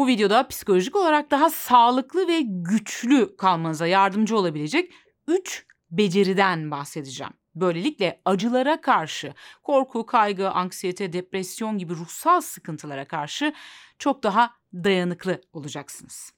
Bu 0.00 0.06
videoda 0.06 0.48
psikolojik 0.48 0.96
olarak 0.96 1.30
daha 1.30 1.50
sağlıklı 1.50 2.28
ve 2.28 2.40
güçlü 2.44 3.36
kalmanıza 3.36 3.86
yardımcı 3.86 4.36
olabilecek 4.36 4.92
3 5.28 5.66
beceriden 5.90 6.70
bahsedeceğim. 6.70 7.32
Böylelikle 7.54 8.20
acılara 8.24 8.80
karşı, 8.80 9.34
korku, 9.62 10.06
kaygı, 10.06 10.50
anksiyete, 10.50 11.12
depresyon 11.12 11.78
gibi 11.78 11.94
ruhsal 11.94 12.40
sıkıntılara 12.40 13.04
karşı 13.04 13.52
çok 13.98 14.22
daha 14.22 14.50
dayanıklı 14.74 15.40
olacaksınız. 15.52 16.32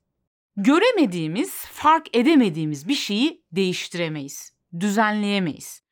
Göremediğimiz, 0.57 1.51
fark 1.67 2.17
edemediğimiz 2.17 2.89
bir 2.89 2.95
şeyi 2.95 3.45
değiştiremeyiz, 3.53 4.53
düzenleyemeyiz. 4.81 5.83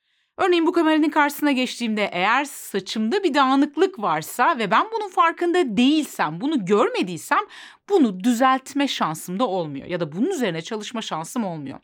Örneğin 0.41 0.66
bu 0.66 0.72
kameranın 0.72 1.09
karşısına 1.09 1.52
geçtiğimde 1.52 2.11
eğer 2.12 2.45
saçımda 2.45 3.23
bir 3.23 3.34
dağınıklık 3.34 3.98
varsa 3.98 4.59
ve 4.59 4.70
ben 4.70 4.86
bunun 4.93 5.09
farkında 5.09 5.77
değilsem, 5.77 6.41
bunu 6.41 6.64
görmediysem 6.64 7.38
bunu 7.88 8.24
düzeltme 8.24 8.88
şansım 8.88 9.38
da 9.38 9.48
olmuyor 9.48 9.87
ya 9.87 10.01
da 10.01 10.12
bunun 10.12 10.30
üzerine 10.30 10.62
çalışma 10.62 11.02
şansım 11.02 11.45
olmuyor. 11.45 11.79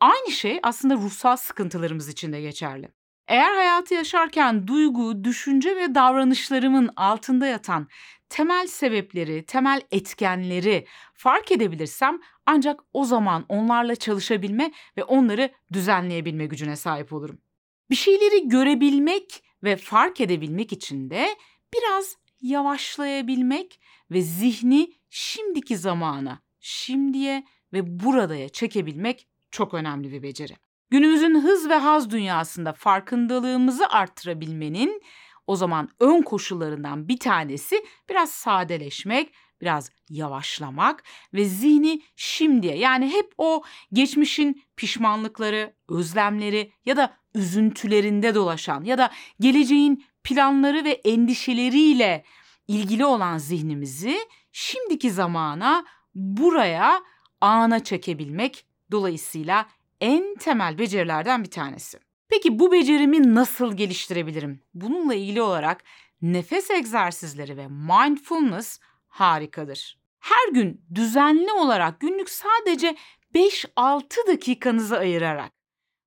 Aynı 0.00 0.30
şey 0.30 0.60
aslında 0.62 0.94
ruhsal 0.94 1.36
sıkıntılarımız 1.36 2.08
için 2.08 2.32
de 2.32 2.40
geçerli. 2.40 2.88
Eğer 3.28 3.54
hayatı 3.54 3.94
yaşarken 3.94 4.66
duygu, 4.66 5.24
düşünce 5.24 5.76
ve 5.76 5.94
davranışlarımın 5.94 6.90
altında 6.96 7.46
yatan 7.46 7.88
temel 8.28 8.66
sebepleri, 8.66 9.46
temel 9.46 9.80
etkenleri 9.90 10.86
fark 11.14 11.52
edebilirsem 11.52 12.20
ancak 12.46 12.80
o 12.92 13.04
zaman 13.04 13.44
onlarla 13.48 13.96
çalışabilme 13.96 14.72
ve 14.96 15.04
onları 15.04 15.50
düzenleyebilme 15.72 16.46
gücüne 16.46 16.76
sahip 16.76 17.12
olurum. 17.12 17.49
Bir 17.90 17.96
şeyleri 17.96 18.48
görebilmek 18.48 19.42
ve 19.62 19.76
fark 19.76 20.20
edebilmek 20.20 20.72
için 20.72 21.10
de 21.10 21.36
biraz 21.74 22.16
yavaşlayabilmek 22.40 23.80
ve 24.10 24.22
zihni 24.22 24.92
şimdiki 25.10 25.76
zamana, 25.76 26.42
şimdiye 26.60 27.44
ve 27.72 28.00
buradaya 28.00 28.48
çekebilmek 28.48 29.28
çok 29.50 29.74
önemli 29.74 30.12
bir 30.12 30.22
beceri. 30.22 30.52
Günümüzün 30.90 31.40
hız 31.40 31.68
ve 31.68 31.74
haz 31.74 32.10
dünyasında 32.10 32.72
farkındalığımızı 32.72 33.86
arttırabilmenin 33.88 35.02
o 35.46 35.56
zaman 35.56 35.88
ön 36.00 36.22
koşullarından 36.22 37.08
bir 37.08 37.18
tanesi 37.18 37.84
biraz 38.08 38.30
sadeleşmek, 38.30 39.34
biraz 39.60 39.90
yavaşlamak 40.08 41.04
ve 41.34 41.44
zihni 41.44 42.02
şimdiye 42.16 42.78
yani 42.78 43.12
hep 43.12 43.34
o 43.38 43.62
geçmişin 43.92 44.62
pişmanlıkları, 44.76 45.74
özlemleri 45.88 46.72
ya 46.84 46.96
da 46.96 47.19
üzüntülerinde 47.34 48.34
dolaşan 48.34 48.84
ya 48.84 48.98
da 48.98 49.10
geleceğin 49.40 50.04
planları 50.24 50.84
ve 50.84 50.90
endişeleriyle 50.90 52.24
ilgili 52.68 53.04
olan 53.04 53.38
zihnimizi 53.38 54.18
şimdiki 54.52 55.10
zamana, 55.10 55.84
buraya, 56.14 57.02
ana 57.40 57.84
çekebilmek 57.84 58.64
dolayısıyla 58.90 59.66
en 60.00 60.34
temel 60.34 60.78
becerilerden 60.78 61.44
bir 61.44 61.50
tanesi. 61.50 61.98
Peki 62.28 62.58
bu 62.58 62.72
becerimi 62.72 63.34
nasıl 63.34 63.76
geliştirebilirim? 63.76 64.60
Bununla 64.74 65.14
ilgili 65.14 65.42
olarak 65.42 65.84
nefes 66.22 66.70
egzersizleri 66.70 67.56
ve 67.56 67.66
mindfulness 67.68 68.80
harikadır. 69.08 69.98
Her 70.18 70.52
gün 70.52 70.84
düzenli 70.94 71.52
olarak 71.52 72.00
günlük 72.00 72.30
sadece 72.30 72.96
5-6 73.34 74.26
dakikanızı 74.26 74.98
ayırarak 74.98 75.59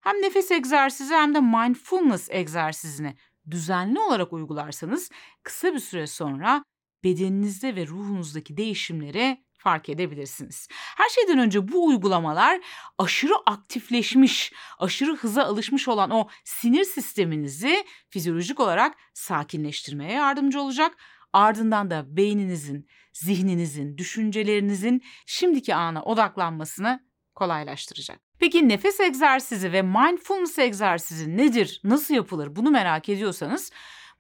hem 0.04 0.22
nefes 0.22 0.52
egzersizi 0.52 1.14
hem 1.14 1.36
de 1.36 1.40
mindfulness 1.40 2.30
egzersizini 2.32 3.16
düzenli 3.52 4.00
olarak 4.00 4.34
uygularsanız 4.34 5.10
kısa 5.44 5.74
bir 5.74 5.80
süre 5.80 6.08
sonra 6.08 6.64
bedeninizde 7.04 7.76
ve 7.76 7.88
ruhunuzdaki 7.88 8.58
değişimleri 8.58 9.44
fark 9.58 9.90
edebilirsiniz. 9.90 10.68
Her 10.72 11.10
şeyden 11.10 11.40
önce 11.40 11.72
bu 11.72 11.86
uygulamalar 11.86 12.62
aşırı 12.98 13.34
aktifleşmiş, 13.46 14.54
aşırı 14.80 15.16
hıza 15.16 15.44
alışmış 15.44 15.88
olan 15.88 16.12
o 16.12 16.28
sinir 16.44 16.84
sisteminizi 16.84 17.86
fizyolojik 18.10 18.60
olarak 18.60 18.96
sakinleştirmeye 19.14 20.12
yardımcı 20.12 20.62
olacak. 20.62 20.98
Ardından 21.34 21.92
da 21.92 22.18
beyninizin, 22.18 22.88
zihninizin, 23.14 23.98
düşüncelerinizin 23.98 25.02
şimdiki 25.26 25.76
ana 25.76 26.04
odaklanmasını 26.04 27.00
kolaylaştıracak. 27.36 28.20
Peki 28.40 28.70
nefes 28.70 29.00
egzersizi 29.00 29.72
ve 29.72 29.82
mindfulness 29.82 30.60
egzersizi 30.60 31.38
nedir? 31.38 31.82
Nasıl 31.84 32.14
yapılır? 32.14 32.56
Bunu 32.56 32.72
merak 32.72 33.10
ediyorsanız 33.10 33.72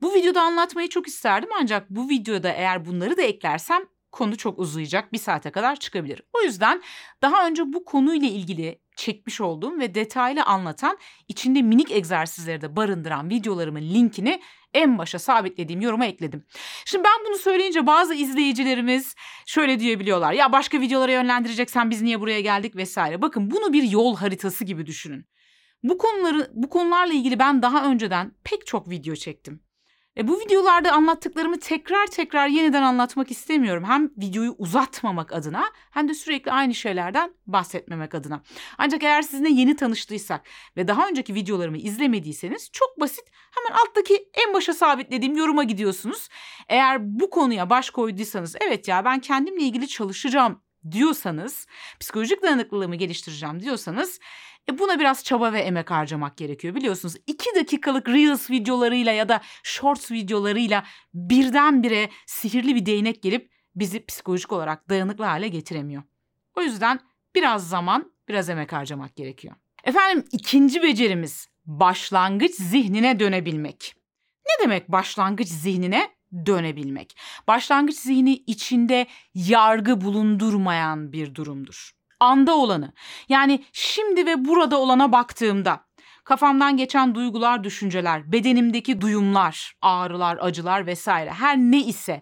bu 0.01 0.13
videoda 0.13 0.41
anlatmayı 0.41 0.89
çok 0.89 1.07
isterdim 1.07 1.49
ancak 1.61 1.89
bu 1.89 2.09
videoda 2.09 2.49
eğer 2.49 2.85
bunları 2.85 3.17
da 3.17 3.21
eklersem 3.21 3.81
konu 4.11 4.37
çok 4.37 4.59
uzayacak. 4.59 5.13
Bir 5.13 5.17
saate 5.17 5.51
kadar 5.51 5.75
çıkabilir. 5.75 6.21
O 6.33 6.41
yüzden 6.41 6.81
daha 7.21 7.47
önce 7.47 7.73
bu 7.73 7.85
konuyla 7.85 8.27
ilgili 8.27 8.79
çekmiş 8.95 9.41
olduğum 9.41 9.79
ve 9.79 9.95
detaylı 9.95 10.43
anlatan 10.43 10.97
içinde 11.27 11.61
minik 11.61 11.91
egzersizleri 11.91 12.61
de 12.61 12.75
barındıran 12.75 13.29
videolarımın 13.29 13.81
linkini 13.81 14.41
en 14.73 14.97
başa 14.97 15.19
sabitlediğim 15.19 15.81
yoruma 15.81 16.05
ekledim. 16.05 16.45
Şimdi 16.85 17.03
ben 17.03 17.25
bunu 17.27 17.37
söyleyince 17.37 17.87
bazı 17.87 18.13
izleyicilerimiz 18.13 19.15
şöyle 19.45 19.79
diyebiliyorlar. 19.79 20.33
Ya 20.33 20.51
başka 20.51 20.81
videolara 20.81 21.11
yönlendireceksen 21.11 21.89
biz 21.89 22.01
niye 22.01 22.19
buraya 22.19 22.41
geldik 22.41 22.75
vesaire. 22.75 23.21
Bakın 23.21 23.51
bunu 23.51 23.73
bir 23.73 23.83
yol 23.83 24.15
haritası 24.15 24.63
gibi 24.65 24.85
düşünün. 24.85 25.25
Bu 25.83 25.97
konuları 25.97 26.51
bu 26.53 26.69
konularla 26.69 27.13
ilgili 27.13 27.39
ben 27.39 27.61
daha 27.61 27.91
önceden 27.91 28.31
pek 28.43 28.67
çok 28.67 28.89
video 28.89 29.15
çektim. 29.15 29.63
E 30.17 30.27
bu 30.27 30.39
videolarda 30.39 30.91
anlattıklarımı 30.91 31.59
tekrar 31.59 32.07
tekrar 32.07 32.47
yeniden 32.47 32.83
anlatmak 32.83 33.31
istemiyorum. 33.31 33.83
Hem 33.83 34.09
videoyu 34.17 34.55
uzatmamak 34.57 35.33
adına 35.33 35.63
hem 35.91 36.09
de 36.09 36.13
sürekli 36.13 36.51
aynı 36.51 36.75
şeylerden 36.75 37.33
bahsetmemek 37.47 38.15
adına. 38.15 38.43
Ancak 38.77 39.03
eğer 39.03 39.21
sizinle 39.21 39.49
yeni 39.49 39.75
tanıştıysak 39.75 40.41
ve 40.77 40.87
daha 40.87 41.07
önceki 41.07 41.33
videolarımı 41.35 41.77
izlemediyseniz 41.77 42.69
çok 42.71 42.99
basit 42.99 43.25
hemen 43.51 43.79
alttaki 43.79 44.29
en 44.47 44.53
başa 44.53 44.73
sabitlediğim 44.73 45.37
yoruma 45.37 45.63
gidiyorsunuz. 45.63 46.29
Eğer 46.69 47.19
bu 47.19 47.29
konuya 47.29 47.69
baş 47.69 47.89
koyduysanız 47.89 48.55
evet 48.61 48.87
ya 48.87 49.05
ben 49.05 49.19
kendimle 49.19 49.63
ilgili 49.63 49.87
çalışacağım 49.87 50.61
diyorsanız, 50.91 51.67
psikolojik 51.99 52.43
dayanıklılığımı 52.43 52.95
geliştireceğim 52.95 53.59
diyorsanız 53.59 54.19
e 54.69 54.79
buna 54.79 54.99
biraz 54.99 55.23
çaba 55.23 55.53
ve 55.53 55.59
emek 55.59 55.91
harcamak 55.91 56.37
gerekiyor 56.37 56.75
biliyorsunuz. 56.75 57.15
2 57.27 57.55
dakikalık 57.55 58.09
Reels 58.09 58.49
videolarıyla 58.49 59.11
ya 59.11 59.29
da 59.29 59.41
Shorts 59.63 60.11
videolarıyla 60.11 60.83
birdenbire 61.13 62.09
sihirli 62.25 62.75
bir 62.75 62.85
değnek 62.85 63.23
gelip 63.23 63.51
bizi 63.75 64.05
psikolojik 64.05 64.51
olarak 64.51 64.89
dayanıklı 64.89 65.23
hale 65.23 65.47
getiremiyor. 65.47 66.03
O 66.55 66.61
yüzden 66.61 66.99
biraz 67.35 67.69
zaman, 67.69 68.11
biraz 68.29 68.49
emek 68.49 68.73
harcamak 68.73 69.15
gerekiyor. 69.15 69.55
Efendim 69.83 70.25
ikinci 70.31 70.83
becerimiz 70.83 71.47
başlangıç 71.65 72.55
zihnine 72.55 73.19
dönebilmek. 73.19 73.95
Ne 74.45 74.63
demek 74.63 74.91
başlangıç 74.91 75.47
zihnine 75.47 76.09
dönebilmek? 76.45 77.17
Başlangıç 77.47 77.95
zihni 77.95 78.33
içinde 78.33 79.07
yargı 79.33 80.01
bulundurmayan 80.01 81.13
bir 81.13 81.35
durumdur 81.35 82.02
anda 82.23 82.55
olanı 82.55 82.93
yani 83.29 83.63
şimdi 83.73 84.25
ve 84.25 84.45
burada 84.45 84.79
olana 84.79 85.11
baktığımda 85.11 85.85
kafamdan 86.23 86.77
geçen 86.77 87.15
duygular, 87.15 87.63
düşünceler, 87.63 88.31
bedenimdeki 88.31 89.01
duyumlar, 89.01 89.73
ağrılar, 89.81 90.37
acılar 90.41 90.87
vesaire 90.87 91.31
her 91.31 91.57
ne 91.57 91.79
ise 91.79 92.21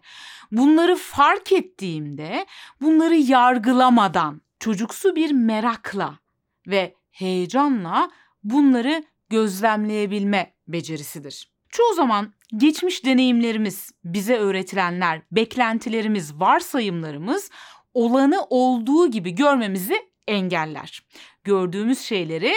bunları 0.52 0.96
fark 0.96 1.52
ettiğimde 1.52 2.46
bunları 2.82 3.16
yargılamadan 3.16 4.42
çocuksu 4.60 5.16
bir 5.16 5.32
merakla 5.32 6.20
ve 6.68 6.96
heyecanla 7.12 8.12
bunları 8.44 9.04
gözlemleyebilme 9.30 10.54
becerisidir. 10.68 11.52
Çoğu 11.70 11.94
zaman 11.94 12.34
geçmiş 12.58 13.06
deneyimlerimiz, 13.06 13.92
bize 14.04 14.38
öğretilenler, 14.38 15.22
beklentilerimiz, 15.32 16.40
varsayımlarımız 16.40 17.50
olanı 17.94 18.46
olduğu 18.50 19.12
gibi 19.12 19.32
görmemizi 19.32 20.12
engeller. 20.28 21.04
Gördüğümüz 21.44 22.00
şeyleri 22.00 22.54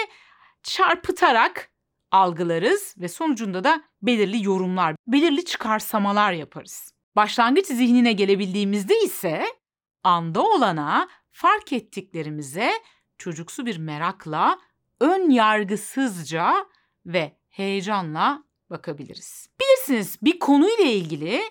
çarpıtarak 0.63 1.71
algılarız 2.11 2.95
ve 2.99 3.09
sonucunda 3.09 3.65
da 3.65 3.83
belirli 4.03 4.45
yorumlar, 4.45 4.97
belirli 5.07 5.45
çıkarsamalar 5.45 6.33
yaparız. 6.33 6.93
Başlangıç 7.17 7.67
zihnine 7.67 8.13
gelebildiğimizde 8.13 9.01
ise 9.01 9.45
anda 10.05 10.43
olana, 10.43 11.09
fark 11.31 11.73
ettiklerimize 11.73 12.73
çocuksu 13.19 13.67
bir 13.67 13.77
merakla, 13.77 14.59
ön 15.01 15.31
yargısızca 15.31 16.67
ve 17.07 17.37
heyecanla 17.49 18.45
bakabiliriz. 18.71 19.49
Bilirsiniz 19.61 20.19
bir 20.23 20.39
konuyla 20.39 20.85
ilgili 20.85 21.43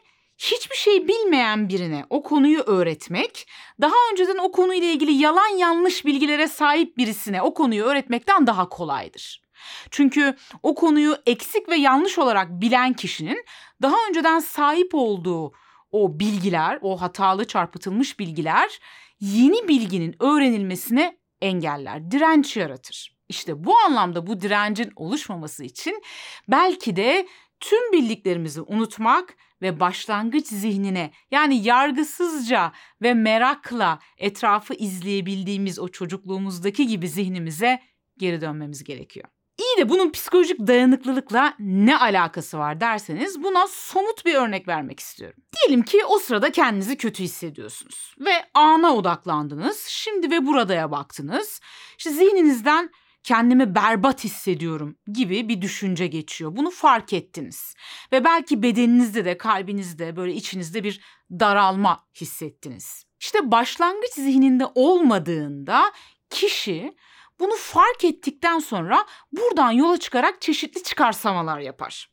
hiçbir 0.52 0.76
şey 0.76 1.08
bilmeyen 1.08 1.70
birine 1.70 2.06
o 2.10 2.24
konuyu 2.24 2.60
öğretmek, 2.60 3.48
daha 3.82 3.94
önceden 4.12 4.38
o 4.38 4.52
konuyla 4.52 4.88
ilgili 4.88 5.12
yalan 5.12 5.58
yanlış 5.58 6.06
bilgilere 6.06 6.48
sahip 6.48 6.98
birisine 6.98 7.42
o 7.42 7.54
konuyu 7.54 7.84
öğretmekten 7.84 8.48
daha 8.48 8.70
kolaydır. 8.70 9.44
Çünkü 9.92 10.36
o 10.64 10.76
konuyu 10.76 11.18
eksik 11.26 11.70
ve 11.70 11.76
yanlış 11.76 12.20
olarak 12.20 12.50
bilen 12.50 12.94
kişinin 12.94 13.46
daha 13.82 13.96
önceden 14.10 14.40
sahip 14.40 14.96
olduğu 14.96 15.54
o 15.92 16.20
bilgiler, 16.20 16.80
o 16.82 17.02
hatalı 17.02 17.48
çarpıtılmış 17.48 18.20
bilgiler 18.20 18.80
yeni 19.20 19.68
bilginin 19.68 20.16
öğrenilmesine 20.20 21.18
engeller, 21.42 22.12
direnç 22.12 22.58
yaratır. 22.58 23.16
İşte 23.30 23.64
bu 23.64 23.78
anlamda 23.78 24.28
bu 24.28 24.42
direncin 24.42 24.92
oluşmaması 24.96 25.64
için 25.64 26.04
belki 26.48 26.96
de 26.96 27.28
tüm 27.60 27.92
bildiklerimizi 27.92 28.62
unutmak 28.62 29.36
ve 29.64 29.80
başlangıç 29.80 30.48
zihnine 30.48 31.12
yani 31.32 31.64
yargısızca 31.64 32.72
ve 33.02 33.14
merakla 33.14 34.00
etrafı 34.18 34.74
izleyebildiğimiz 34.74 35.80
o 35.80 35.88
çocukluğumuzdaki 35.88 36.88
gibi 36.88 37.10
zihnimize 37.10 37.80
geri 38.18 38.42
dönmemiz 38.42 38.84
gerekiyor. 38.84 39.28
İyi 39.58 39.78
de 39.78 39.90
bunun 39.90 40.12
psikolojik 40.12 40.60
dayanıklılıkla 40.60 41.54
ne 41.60 41.98
alakası 41.98 42.58
var 42.58 42.82
derseniz 42.82 43.44
buna 43.44 43.68
somut 43.68 44.26
bir 44.26 44.36
örnek 44.36 44.68
vermek 44.68 45.00
istiyorum. 45.00 45.44
Diyelim 45.56 45.84
ki 45.84 46.06
o 46.06 46.20
sırada 46.20 46.52
kendinizi 46.52 46.98
kötü 46.98 47.24
hissediyorsunuz 47.24 48.16
ve 48.20 48.32
ana 48.54 48.96
odaklandınız. 48.96 49.86
Şimdi 49.88 50.32
ve 50.32 50.46
buradaya 50.46 50.92
baktınız. 50.92 51.62
İşte 51.98 52.10
zihninizden 52.10 52.90
kendimi 53.24 53.76
berbat 53.76 54.24
hissediyorum 54.24 54.98
gibi 55.14 55.50
bir 55.50 55.62
düşünce 55.62 56.08
geçiyor. 56.08 56.56
Bunu 56.56 56.72
fark 56.72 57.14
ettiniz. 57.14 57.76
Ve 58.12 58.24
belki 58.24 58.64
bedeninizde 58.64 59.26
de 59.26 59.38
kalbinizde 59.38 60.16
böyle 60.16 60.34
içinizde 60.34 60.84
bir 60.84 61.02
daralma 61.32 62.06
hissettiniz. 62.16 63.06
İşte 63.20 63.52
başlangıç 63.52 64.14
zihninde 64.14 64.66
olmadığında 64.76 65.92
kişi 66.30 66.96
bunu 67.40 67.56
fark 67.56 68.04
ettikten 68.04 68.60
sonra 68.60 69.06
buradan 69.32 69.72
yola 69.72 69.98
çıkarak 69.98 70.42
çeşitli 70.42 70.84
çıkarsamalar 70.84 71.60
yapar. 71.60 72.10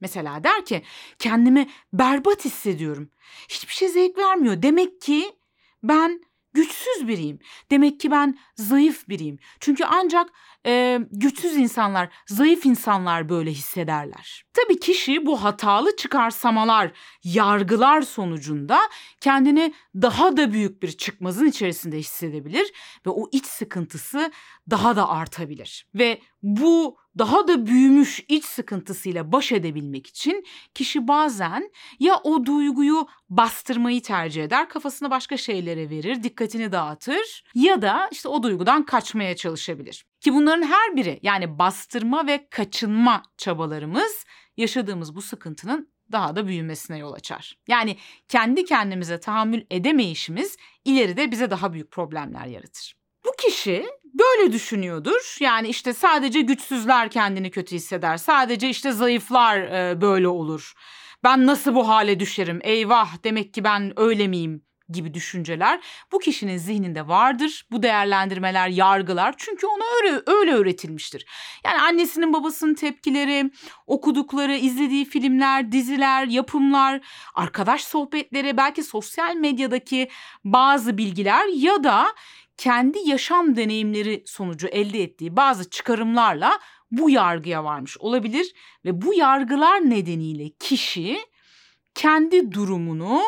Mesela 0.00 0.44
der 0.44 0.64
ki 0.64 0.82
kendimi 1.18 1.68
berbat 1.92 2.44
hissediyorum. 2.44 3.10
Hiçbir 3.48 3.72
şey 3.72 3.88
zevk 3.88 4.18
vermiyor. 4.18 4.62
Demek 4.62 5.00
ki 5.00 5.32
ben 5.82 6.24
güçsüz 6.54 7.08
biriyim. 7.08 7.38
Demek 7.70 8.00
ki 8.00 8.10
ben 8.10 8.38
zayıf 8.56 9.08
biriyim. 9.08 9.38
Çünkü 9.60 9.84
ancak 9.84 10.30
e, 10.66 10.98
güçsüz 11.10 11.56
insanlar, 11.56 12.08
zayıf 12.26 12.66
insanlar 12.66 13.28
böyle 13.28 13.50
hissederler. 13.50 14.44
Tabii 14.52 14.80
kişi 14.80 15.26
bu 15.26 15.44
hatalı 15.44 15.96
çıkarsamalar, 15.96 16.92
yargılar 17.24 18.02
sonucunda 18.02 18.80
kendini 19.20 19.74
daha 19.94 20.36
da 20.36 20.52
büyük 20.52 20.82
bir 20.82 20.92
çıkmazın 20.92 21.46
içerisinde 21.46 21.98
hissedebilir 21.98 22.72
ve 23.06 23.10
o 23.10 23.28
iç 23.32 23.46
sıkıntısı 23.46 24.32
daha 24.70 24.96
da 24.96 25.08
artabilir. 25.08 25.86
Ve 25.94 26.20
bu 26.42 27.01
daha 27.18 27.48
da 27.48 27.66
büyümüş 27.66 28.24
iç 28.28 28.44
sıkıntısıyla 28.44 29.32
baş 29.32 29.52
edebilmek 29.52 30.06
için 30.06 30.44
kişi 30.74 31.08
bazen 31.08 31.70
ya 32.00 32.16
o 32.24 32.46
duyguyu 32.46 33.06
bastırmayı 33.30 34.02
tercih 34.02 34.44
eder, 34.44 34.68
kafasını 34.68 35.10
başka 35.10 35.36
şeylere 35.36 35.90
verir, 35.90 36.22
dikkatini 36.22 36.72
dağıtır 36.72 37.44
ya 37.54 37.82
da 37.82 38.08
işte 38.12 38.28
o 38.28 38.42
duygudan 38.42 38.84
kaçmaya 38.84 39.36
çalışabilir. 39.36 40.04
Ki 40.20 40.34
bunların 40.34 40.66
her 40.66 40.96
biri 40.96 41.20
yani 41.22 41.58
bastırma 41.58 42.26
ve 42.26 42.48
kaçınma 42.50 43.22
çabalarımız 43.36 44.24
yaşadığımız 44.56 45.16
bu 45.16 45.22
sıkıntının 45.22 45.92
daha 46.12 46.36
da 46.36 46.46
büyümesine 46.46 46.98
yol 46.98 47.12
açar. 47.12 47.58
Yani 47.68 47.96
kendi 48.28 48.64
kendimize 48.64 49.20
tahammül 49.20 49.62
edemeyişimiz 49.70 50.56
ileride 50.84 51.30
bize 51.30 51.50
daha 51.50 51.72
büyük 51.72 51.90
problemler 51.90 52.46
yaratır. 52.46 52.96
Bu 53.26 53.30
kişi 53.38 53.86
böyle 54.14 54.52
düşünüyordur. 54.52 55.36
Yani 55.40 55.68
işte 55.68 55.94
sadece 55.94 56.40
güçsüzler 56.40 57.10
kendini 57.10 57.50
kötü 57.50 57.76
hisseder. 57.76 58.16
Sadece 58.16 58.68
işte 58.68 58.92
zayıflar 58.92 59.58
e, 59.58 60.00
böyle 60.00 60.28
olur. 60.28 60.72
Ben 61.24 61.46
nasıl 61.46 61.74
bu 61.74 61.88
hale 61.88 62.20
düşerim? 62.20 62.60
Eyvah 62.62 63.24
demek 63.24 63.54
ki 63.54 63.64
ben 63.64 63.92
öyle 63.96 64.28
miyim? 64.28 64.62
gibi 64.92 65.14
düşünceler 65.14 65.80
bu 66.12 66.18
kişinin 66.18 66.56
zihninde 66.56 67.08
vardır. 67.08 67.66
Bu 67.70 67.82
değerlendirmeler, 67.82 68.68
yargılar 68.68 69.34
çünkü 69.38 69.66
ona 69.66 69.84
öyle 70.02 70.22
öyle 70.26 70.52
öğretilmiştir. 70.52 71.26
Yani 71.64 71.80
annesinin 71.80 72.32
babasının 72.32 72.74
tepkileri, 72.74 73.50
okudukları, 73.86 74.56
izlediği 74.56 75.04
filmler, 75.04 75.72
diziler, 75.72 76.26
yapımlar, 76.26 77.00
arkadaş 77.34 77.84
sohbetleri, 77.84 78.56
belki 78.56 78.82
sosyal 78.82 79.34
medyadaki 79.34 80.08
bazı 80.44 80.98
bilgiler 80.98 81.46
ya 81.46 81.84
da 81.84 82.06
kendi 82.62 82.98
yaşam 82.98 83.56
deneyimleri 83.56 84.22
sonucu 84.26 84.66
elde 84.66 85.02
ettiği 85.02 85.36
bazı 85.36 85.70
çıkarımlarla 85.70 86.58
bu 86.90 87.10
yargıya 87.10 87.64
varmış 87.64 87.98
olabilir 87.98 88.54
ve 88.84 89.02
bu 89.02 89.14
yargılar 89.14 89.90
nedeniyle 89.90 90.48
kişi 90.48 91.18
kendi 91.94 92.52
durumunu 92.52 93.22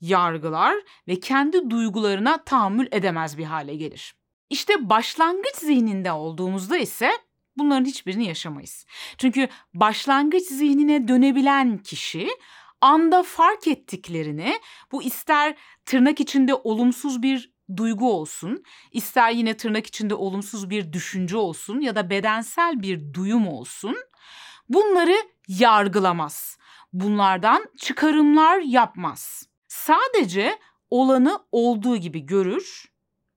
yargılar 0.00 0.74
ve 1.08 1.20
kendi 1.20 1.70
duygularına 1.70 2.44
tahammül 2.44 2.88
edemez 2.92 3.38
bir 3.38 3.44
hale 3.44 3.76
gelir. 3.76 4.14
İşte 4.50 4.90
başlangıç 4.90 5.56
zihninde 5.56 6.12
olduğumuzda 6.12 6.78
ise 6.78 7.10
bunların 7.56 7.84
hiçbirini 7.84 8.26
yaşamayız. 8.26 8.86
Çünkü 9.18 9.48
başlangıç 9.74 10.42
zihnine 10.42 11.08
dönebilen 11.08 11.78
kişi 11.78 12.28
anda 12.80 13.22
fark 13.22 13.68
ettiklerini 13.68 14.60
bu 14.92 15.02
ister 15.02 15.56
tırnak 15.84 16.20
içinde 16.20 16.54
olumsuz 16.54 17.22
bir 17.22 17.57
duygu 17.76 18.12
olsun, 18.12 18.64
ister 18.92 19.30
yine 19.30 19.56
tırnak 19.56 19.86
içinde 19.86 20.14
olumsuz 20.14 20.70
bir 20.70 20.92
düşünce 20.92 21.36
olsun 21.36 21.80
ya 21.80 21.96
da 21.96 22.10
bedensel 22.10 22.82
bir 22.82 23.14
duyum 23.14 23.48
olsun. 23.48 23.96
Bunları 24.68 25.16
yargılamaz. 25.48 26.58
Bunlardan 26.92 27.66
çıkarımlar 27.78 28.58
yapmaz. 28.58 29.48
Sadece 29.68 30.58
olanı 30.90 31.38
olduğu 31.52 31.96
gibi 31.96 32.26
görür 32.26 32.84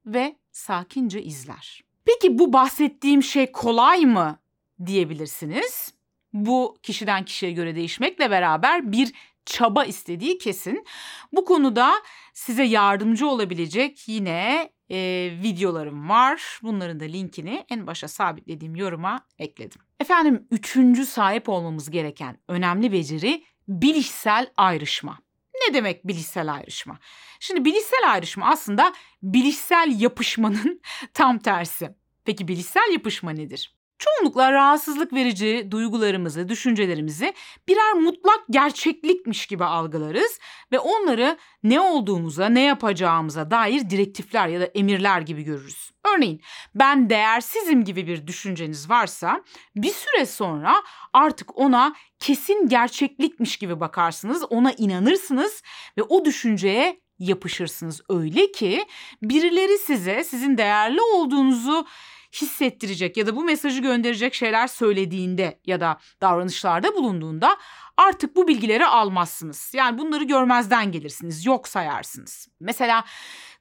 ve 0.05 0.35
sakince 0.51 1.23
izler. 1.23 1.83
Peki 2.05 2.39
bu 2.39 2.53
bahsettiğim 2.53 3.23
şey 3.23 3.51
kolay 3.51 4.05
mı 4.05 4.39
diyebilirsiniz. 4.85 5.93
Bu 6.33 6.77
kişiden 6.83 7.25
kişiye 7.25 7.51
göre 7.51 7.75
değişmekle 7.75 8.31
beraber 8.31 8.91
bir 8.91 9.13
çaba 9.45 9.85
istediği 9.85 10.37
kesin. 10.37 10.85
Bu 11.31 11.45
konuda 11.45 11.93
size 12.33 12.63
yardımcı 12.63 13.27
olabilecek 13.27 14.07
yine 14.07 14.69
e, 14.91 15.29
videolarım 15.43 16.09
var. 16.09 16.59
Bunların 16.63 16.99
da 16.99 17.03
linkini 17.03 17.65
en 17.69 17.87
başa 17.87 18.07
sabitlediğim 18.07 18.75
yoruma 18.75 19.25
ekledim. 19.39 19.81
Efendim 19.99 20.47
üçüncü 20.51 21.05
sahip 21.05 21.49
olmamız 21.49 21.89
gereken 21.89 22.37
önemli 22.47 22.91
beceri 22.91 23.43
bilişsel 23.67 24.47
ayrışma. 24.57 25.19
Ne 25.67 25.73
demek 25.73 26.07
bilişsel 26.07 26.53
ayrışma? 26.53 26.99
Şimdi 27.39 27.65
bilişsel 27.65 28.11
ayrışma 28.11 28.47
aslında 28.47 28.93
bilişsel 29.23 29.95
yapışmanın 29.99 30.81
tam 31.13 31.39
tersi. 31.39 31.95
Peki 32.25 32.47
bilişsel 32.47 32.91
yapışma 32.91 33.31
nedir? 33.31 33.75
Çoğunlukla 34.01 34.51
rahatsızlık 34.51 35.13
verici 35.13 35.67
duygularımızı, 35.71 36.49
düşüncelerimizi 36.49 37.33
birer 37.67 37.93
mutlak 37.93 38.39
gerçeklikmiş 38.49 39.47
gibi 39.47 39.65
algılarız 39.65 40.39
ve 40.71 40.79
onları 40.79 41.37
ne 41.63 41.79
olduğumuza, 41.79 42.49
ne 42.49 42.61
yapacağımıza 42.61 43.51
dair 43.51 43.89
direktifler 43.89 44.47
ya 44.47 44.61
da 44.61 44.65
emirler 44.65 45.21
gibi 45.21 45.43
görürüz. 45.43 45.91
Örneğin 46.15 46.41
ben 46.75 47.09
değersizim 47.09 47.83
gibi 47.83 48.07
bir 48.07 48.27
düşünceniz 48.27 48.89
varsa 48.89 49.43
bir 49.75 49.91
süre 49.93 50.25
sonra 50.25 50.83
artık 51.13 51.57
ona 51.57 51.95
kesin 52.19 52.67
gerçeklikmiş 52.67 53.57
gibi 53.57 53.79
bakarsınız, 53.79 54.43
ona 54.49 54.71
inanırsınız 54.71 55.61
ve 55.97 56.03
o 56.03 56.25
düşünceye 56.25 57.01
yapışırsınız. 57.19 58.01
Öyle 58.09 58.51
ki 58.51 58.85
birileri 59.21 59.77
size 59.77 60.23
sizin 60.23 60.57
değerli 60.57 61.01
olduğunuzu 61.01 61.85
hissettirecek 62.33 63.17
ya 63.17 63.27
da 63.27 63.35
bu 63.35 63.43
mesajı 63.43 63.81
gönderecek 63.81 64.33
şeyler 64.33 64.67
söylediğinde 64.67 65.59
ya 65.65 65.79
da 65.79 65.97
davranışlarda 66.21 66.95
bulunduğunda 66.95 67.57
artık 67.97 68.35
bu 68.35 68.47
bilgileri 68.47 68.85
almazsınız. 68.85 69.71
Yani 69.73 69.97
bunları 69.97 70.23
görmezden 70.23 70.91
gelirsiniz, 70.91 71.45
yok 71.45 71.67
sayarsınız. 71.67 72.47
Mesela 72.59 73.05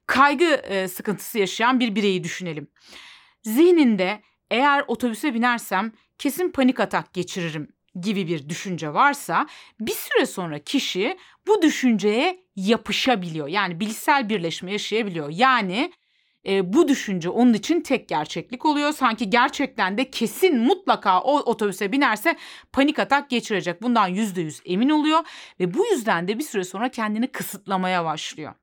kaygı 0.05 0.45
e, 0.45 0.87
sıkıntısı 0.87 1.39
yaşayan 1.39 1.79
bir 1.79 1.95
bireyi 1.95 2.23
düşünelim. 2.23 2.67
Zihninde 3.43 4.21
eğer 4.51 4.83
otobüse 4.87 5.33
binersem 5.33 5.91
kesin 6.17 6.51
panik 6.51 6.79
atak 6.79 7.13
geçiririm 7.13 7.73
gibi 8.01 8.27
bir 8.27 8.49
düşünce 8.49 8.93
varsa 8.93 9.47
bir 9.79 9.91
süre 9.91 10.25
sonra 10.25 10.59
kişi 10.59 11.17
bu 11.47 11.61
düşünceye 11.61 12.43
yapışabiliyor. 12.55 13.47
Yani 13.47 13.79
bilişsel 13.79 14.29
birleşme 14.29 14.71
yaşayabiliyor. 14.71 15.29
Yani 15.29 15.93
e, 16.47 16.73
bu 16.73 16.87
düşünce 16.87 17.29
onun 17.29 17.53
için 17.53 17.81
tek 17.81 18.09
gerçeklik 18.09 18.65
oluyor. 18.65 18.93
Sanki 18.93 19.29
gerçekten 19.29 19.97
de 19.97 20.09
kesin 20.11 20.59
mutlaka 20.59 21.21
o 21.21 21.39
otobüse 21.39 21.91
binerse 21.91 22.37
panik 22.71 22.99
atak 22.99 23.29
geçirecek. 23.29 23.81
Bundan 23.81 24.07
yüzde 24.07 24.41
yüz 24.41 24.61
emin 24.65 24.89
oluyor 24.89 25.19
ve 25.59 25.73
bu 25.73 25.85
yüzden 25.85 26.27
de 26.27 26.39
bir 26.39 26.43
süre 26.43 26.63
sonra 26.63 26.89
kendini 26.89 27.27
kısıtlamaya 27.27 28.05
başlıyor. 28.05 28.53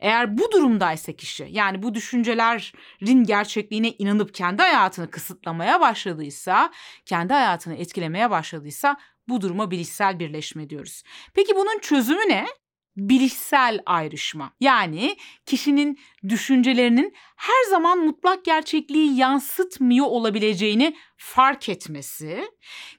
Eğer 0.00 0.38
bu 0.38 0.52
durumdaysa 0.52 1.12
kişi 1.12 1.46
yani 1.50 1.82
bu 1.82 1.94
düşüncelerin 1.94 3.24
gerçekliğine 3.24 3.90
inanıp 3.90 4.34
kendi 4.34 4.62
hayatını 4.62 5.10
kısıtlamaya 5.10 5.80
başladıysa, 5.80 6.72
kendi 7.06 7.32
hayatını 7.32 7.74
etkilemeye 7.74 8.30
başladıysa 8.30 8.96
bu 9.28 9.40
duruma 9.40 9.70
bilişsel 9.70 10.18
birleşme 10.18 10.70
diyoruz. 10.70 11.02
Peki 11.34 11.56
bunun 11.56 11.78
çözümü 11.78 12.28
ne? 12.28 12.46
Bilişsel 12.96 13.80
ayrışma. 13.86 14.52
Yani 14.60 15.16
kişinin 15.46 15.98
düşüncelerinin 16.28 17.14
her 17.36 17.70
zaman 17.70 17.98
mutlak 17.98 18.44
gerçekliği 18.44 19.16
yansıtmıyor 19.16 20.06
olabileceğini 20.06 20.96
fark 21.16 21.68
etmesi, 21.68 22.44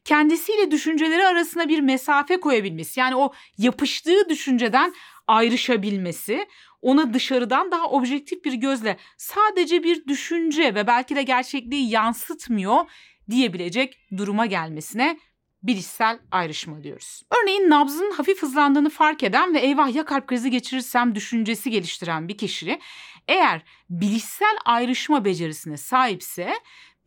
kendisiyle 0.06 0.72
düşünceleri 0.72 1.28
arasına 1.28 1.70
bir 1.70 1.80
mesafe 1.80 2.40
koyabilmesi, 2.40 3.00
yani 3.00 3.16
o 3.16 3.34
yapıştığı 3.58 4.30
düşünceden 4.30 4.94
ayrışabilmesi, 5.28 6.48
ona 6.82 7.14
dışarıdan 7.14 7.72
daha 7.72 7.90
objektif 7.90 8.46
bir 8.46 8.54
gözle 8.54 8.98
sadece 9.18 9.84
bir 9.84 10.08
düşünce 10.08 10.76
ve 10.76 10.88
belki 10.88 11.16
de 11.16 11.24
gerçekliği 11.24 11.90
yansıtmıyor 11.90 12.86
diyebilecek 13.30 13.98
duruma 14.18 14.46
gelmesine 14.46 15.20
bilişsel 15.64 16.20
ayrışma 16.32 16.84
diyoruz. 16.84 17.24
Örneğin 17.42 17.70
nabzın 17.70 18.12
hafif 18.12 18.42
hızlandığını 18.42 18.90
fark 18.90 19.24
eden 19.24 19.54
ve 19.54 19.60
eyvah 19.60 19.96
ya 19.96 20.06
kalp 20.06 20.28
krizi 20.28 20.52
geçirirsem 20.52 21.16
düşüncesi 21.16 21.72
geliştiren 21.72 22.28
bir 22.28 22.38
kişi 22.38 22.80
eğer 23.28 23.62
bilişsel 23.90 24.58
ayrışma 24.66 25.26
becerisine 25.26 25.78
sahipse 25.78 26.54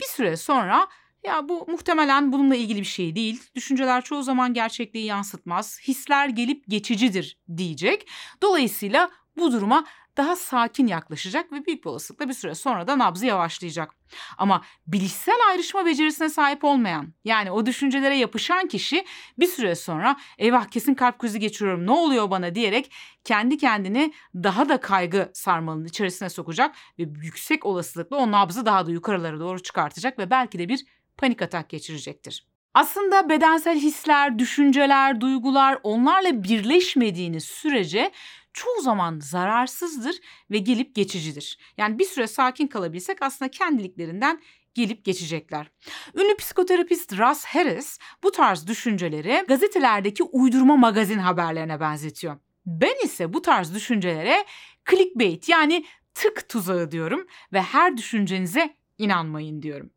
bir 0.01 0.07
süre 0.07 0.37
sonra 0.37 0.89
ya 1.25 1.49
bu 1.49 1.67
muhtemelen 1.69 2.33
bununla 2.33 2.57
ilgili 2.57 2.81
bir 2.81 2.85
şey 2.85 3.17
değil. 3.17 3.43
Düşünceler 3.55 4.05
çoğu 4.05 4.23
zaman 4.23 4.55
gerçekliği 4.55 5.05
yansıtmaz. 5.05 5.81
Hisler 5.89 6.29
gelip 6.29 6.65
geçicidir 6.69 7.39
diyecek. 7.57 8.09
Dolayısıyla 8.43 9.11
bu 9.37 9.53
duruma 9.53 9.85
daha 10.17 10.37
sakin 10.37 10.87
yaklaşacak 10.87 11.53
ve 11.53 11.67
büyük 11.67 11.85
bir 11.85 11.91
olasılıkla 11.91 12.29
bir 12.29 12.35
süre 12.35 12.55
sonra 12.55 12.87
da 12.87 12.99
nabzı 12.99 13.27
yavaşlayacak. 13.27 13.95
Ama 14.39 14.63
bilişsel 14.87 15.35
ayrışma 15.49 15.87
becerisine 15.87 16.29
sahip 16.29 16.65
olmayan 16.65 17.15
yani 17.25 17.51
o 17.51 17.67
düşüncelere 17.67 18.17
yapışan 18.17 18.69
kişi 18.69 19.05
bir 19.39 19.47
süre 19.47 19.75
sonra 19.75 20.17
eyvah 20.39 20.65
kesin 20.65 20.95
kalp 20.95 21.19
krizi 21.19 21.41
geçiriyorum 21.41 21.87
ne 21.87 21.91
oluyor 21.91 22.31
bana 22.31 22.55
diyerek 22.55 22.93
kendi 23.25 23.59
kendini 23.59 24.13
daha 24.35 24.69
da 24.69 24.81
kaygı 24.81 25.31
sarmalının 25.35 25.85
içerisine 25.85 26.29
sokacak 26.29 26.77
ve 26.99 27.03
yüksek 27.23 27.67
olasılıkla 27.67 28.17
o 28.17 28.33
nabzı 28.33 28.67
daha 28.67 28.87
da 28.87 28.91
yukarılara 28.91 29.41
doğru 29.41 29.63
çıkartacak 29.63 30.19
ve 30.19 30.31
belki 30.31 30.59
de 30.59 30.69
bir 30.69 30.85
panik 31.17 31.43
atak 31.43 31.69
geçirecektir. 31.69 32.47
Aslında 32.75 33.29
bedensel 33.29 33.79
hisler, 33.79 34.39
düşünceler, 34.39 35.21
duygular 35.21 35.79
onlarla 35.83 36.43
birleşmediğiniz 36.43 37.45
sürece 37.45 38.11
çoğu 38.55 38.81
zaman 38.83 39.21
zararsızdır 39.21 40.17
ve 40.51 40.59
gelip 40.59 40.95
geçicidir. 40.95 41.59
Yani 41.77 41.99
bir 41.99 42.05
süre 42.05 42.27
sakin 42.27 42.67
kalabilsek 42.67 43.23
aslında 43.23 43.51
kendiliklerinden 43.51 44.43
gelip 44.75 45.05
geçecekler. 45.05 45.71
Ünlü 46.15 46.37
psikoterapist 46.37 47.13
Russ 47.13 47.45
Harris 47.45 47.99
bu 48.23 48.31
tarz 48.31 48.67
düşünceleri 48.67 49.45
gazetelerdeki 49.49 50.23
uydurma 50.23 50.77
magazin 50.77 51.19
haberlerine 51.19 51.81
benzetiyor. 51.81 52.37
Ben 52.67 53.05
ise 53.05 53.33
bu 53.33 53.43
tarz 53.43 53.75
düşüncelere 53.75 54.45
clickbait 54.91 55.49
yani 55.49 55.85
tık 56.15 56.49
tuzağı 56.49 56.91
diyorum 56.91 57.27
ve 57.53 57.63
her 57.63 57.97
düşüncenize 57.97 58.77
inanmayın 58.99 59.63
diyorum. 59.63 59.91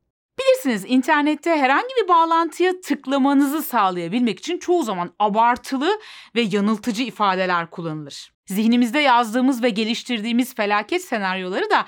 Bilirsiniz 0.58 0.86
internette 0.88 1.50
herhangi 1.58 1.90
bir 2.04 2.08
bağlantıya 2.08 2.82
tıklamanızı 2.82 3.64
sağlayabilmek 3.64 4.40
için 4.40 4.58
çoğu 4.58 4.84
zaman 4.84 5.14
abartılı 5.20 6.00
ve 6.36 6.42
yanıltıcı 6.42 7.04
ifadeler 7.04 7.70
kullanılır. 7.70 8.34
Zihnimizde 8.46 9.00
yazdığımız 9.00 9.64
ve 9.64 9.70
geliştirdiğimiz 9.70 10.56
felaket 10.56 11.02
senaryoları 11.02 11.70
da 11.70 11.86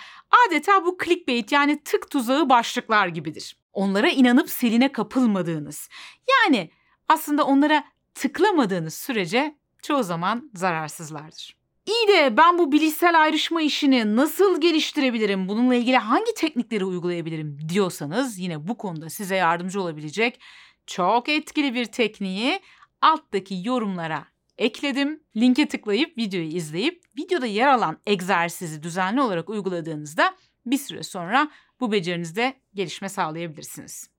adeta 0.47 0.85
bu 0.85 0.97
clickbait 1.03 1.51
yani 1.51 1.83
tık 1.83 2.11
tuzağı 2.11 2.49
başlıklar 2.49 3.07
gibidir. 3.07 3.57
Onlara 3.73 4.09
inanıp 4.09 4.49
seline 4.49 4.91
kapılmadığınız, 4.91 5.89
yani 6.29 6.71
aslında 7.07 7.43
onlara 7.43 7.83
tıklamadığınız 8.15 8.93
sürece 8.93 9.55
çoğu 9.81 10.03
zaman 10.03 10.51
zararsızlardır. 10.53 11.58
İyi 11.85 12.07
de 12.07 12.37
ben 12.37 12.57
bu 12.57 12.71
bilişsel 12.71 13.21
ayrışma 13.21 13.61
işini 13.61 14.15
nasıl 14.15 14.61
geliştirebilirim, 14.61 15.47
bununla 15.47 15.75
ilgili 15.75 15.97
hangi 15.97 16.33
teknikleri 16.33 16.85
uygulayabilirim 16.85 17.57
diyorsanız 17.69 18.39
yine 18.39 18.67
bu 18.67 18.77
konuda 18.77 19.09
size 19.09 19.35
yardımcı 19.35 19.81
olabilecek 19.81 20.39
çok 20.87 21.29
etkili 21.29 21.73
bir 21.73 21.85
tekniği 21.85 22.59
alttaki 23.01 23.61
yorumlara 23.63 24.25
ekledim. 24.57 25.23
Linke 25.37 25.67
tıklayıp 25.67 26.17
videoyu 26.17 26.47
izleyip 26.47 27.03
videoda 27.17 27.45
yer 27.45 27.67
alan 27.67 27.97
egzersizi 28.05 28.83
düzenli 28.83 29.21
olarak 29.21 29.49
uyguladığınızda 29.49 30.35
bir 30.65 30.77
süre 30.77 31.03
sonra 31.03 31.51
bu 31.79 31.91
becerinizde 31.91 32.53
gelişme 32.73 33.09
sağlayabilirsiniz. 33.09 34.09